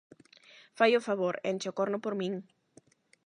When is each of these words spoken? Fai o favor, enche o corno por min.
Fai 0.77 0.91
o 0.99 1.05
favor, 1.07 1.35
enche 1.51 1.67
o 1.71 1.75
corno 1.79 1.97
por 2.03 2.13
min. 2.19 2.33